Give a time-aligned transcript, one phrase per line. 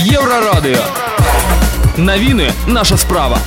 [0.00, 0.78] Еврорадио.
[1.98, 3.38] Новины наша справа.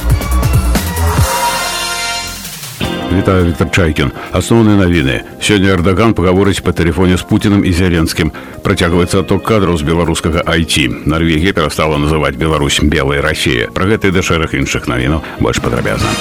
[3.17, 4.11] Вітаю Віктор Чайкін.
[4.31, 5.25] Асноўныя навіны.
[5.41, 8.31] Сёння Эрдаган пагаворыць па тэлефоне з Пуціным і Зяленскім.
[8.61, 11.09] Працягваецца адток кадраў з беларускага IT.
[11.09, 13.73] Нарвегія перастала называць Беларусь белай Расія.
[13.73, 16.13] Пра гэта і да шэраг іншых навінаў больш падрабязна.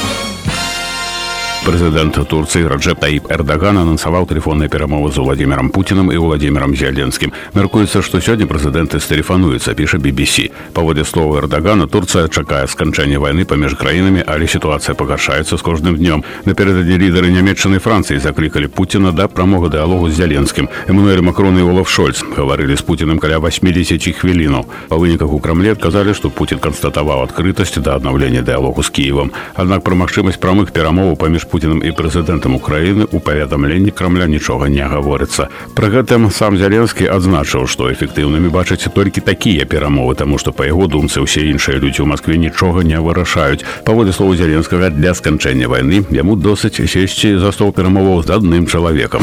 [1.69, 7.33] Президент Турции Раджеп Таип Эрдоган анансаваў телефонныя перамовы з Владимиром Путиным і Владимиром Зяленскім.
[7.53, 10.49] Мяркуецца, што сёння прэзідэнты стэлефануюцца, піша BBC.
[10.73, 16.25] Паводле слова Эрдогана, Турцыя чакае сканчэння вайны паміж краінамі, але сітуацыя пагаршаецца з кожным днём.
[16.47, 20.69] Напярэдадні лідары нямецчаны Францыі заклікалі Пуціна да прамога дыалогу з Зяленскім.
[20.89, 24.65] Эммануэль Макрон і Олаф Шольц гаварылі з Путіным каля 80 хвілінаў.
[24.89, 29.33] Па выніках у крамле адказалі, што Путін канстатаваў адкрытасць да аднаўлення дыалогу з Кіевам.
[29.53, 34.82] Аднак пра магчымасць прамых перамоваў паміж Путиным і прэзідэнтам Украіны у паведамленні крамля нічога не
[34.82, 35.54] гаворыцца.
[35.78, 40.90] Пры гэтым сам Зяленскі адзначыў, што эфектыўнымі бачаць толькі такія перамовы, таму што па яго
[40.90, 43.62] думцы ўсе іншыя людзі ў Маскве нічога не вырашаюць.
[43.86, 49.22] Паводле слова Зяленскага для сканчэння вайны яму досыць сесці за стол перамоваў з адным чалавекам.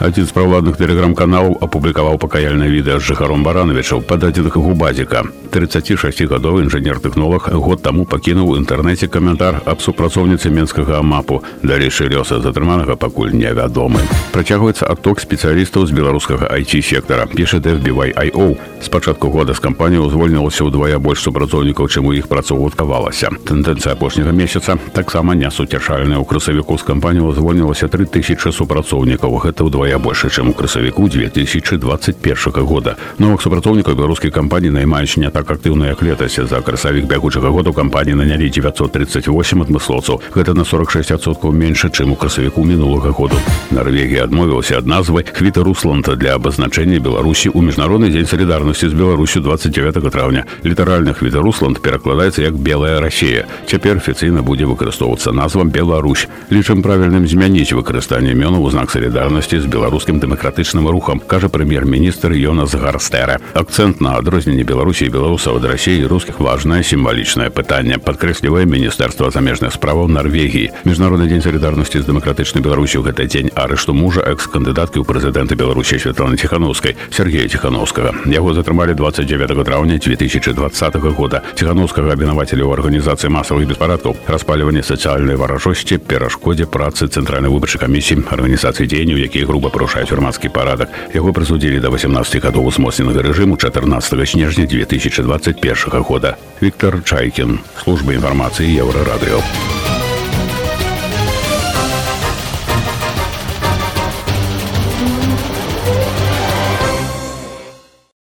[0.00, 5.24] Адзін з правладных тэлеграм-каналаў апублікаваў пакаяльнае відэа з жыхаром барановичаў пададзеных губазіка
[5.56, 12.96] 36гадовы інжынер-тэхнолог год таму пакінуў у інтэрнэце каментар аб супрацоўніцы менскага амапу далейшы лёса затрыманага
[13.00, 14.04] пакуль невядомы
[14.36, 20.68] працягваецца адток спецыялістаў з беларускага IT сектара піша DFBYIO з пачатку года з кампаніяў звольнілася
[20.68, 26.76] ўдвая больш супрацоўнікаў чым у іх працоўваткавалася тэндэнцыя апошняга месяца таксама не суцяшальная ў красавіку
[26.76, 32.96] з кампаніяў звольнілася 3000 супрацоўнікаў гэта ўдвая удвая больше, чым у красавіку 2021 года.
[33.18, 36.38] Новых супрацоўнікаў беларускай кампаніі наймаюць не так актыўна, як летась.
[36.38, 40.20] За красавік бягучага года кампаніі нанялі 938 адмыслоўцаў.
[40.34, 43.36] Гэта на 46соткаў менш, чым у красавіку мінулага году.
[43.70, 49.40] Нарвегія адмовілася ад назвы Хвіта Русланда для абазначэння Беларусі ў міжнародны дзень салідарнасці з Беларусю
[49.40, 50.44] 29 траўня.
[50.64, 53.46] Літаральна Хвіта Русланд перакладаецца як белая Расія.
[53.66, 56.28] Цяпер афіцыйна будзе выкарыстоўвацца назвам Беларусь.
[56.52, 62.76] Лічым правільным змяніць выкарыстанне імёнаў у знак салідарнасці з беларускім дэмакратычным рухам кажа прэм'ер-міністр Йонас
[62.76, 69.32] гарстэра акцэнт на адрозненне беларусі і беларусаў ад рассіі рускіх важнае сімвалічнае пытанне падкрэслівае міністэрства
[69.32, 75.00] замежных справаў Нарвегіі міжнародны дзень салідарнасці з дэмакратычнай беларусі ў гэты дзень арышту мужа экс-кандыдаткі
[75.00, 82.66] ў прэзідэнты беларусі Святланы ціхановскай Сергея ціхановскага яго затрымалі 29 траўня 2020 года ціхановскага абвінавацелі
[82.66, 89.46] ў арганізацыі масавых беспарадкаў распальванне сацыяльнай варажосці перашкодзе працы цэнтральнай выбарчай камісіі арганізацыі дзеянняў якія
[89.46, 96.36] грубо парушаюць грамадскі парадак яго прысудзілі да 18 гадоў узмоцненага рэжыму 14 снежня 2021 года
[96.60, 99.38] Віктор чайкін служба інфармацыі еўрарадыё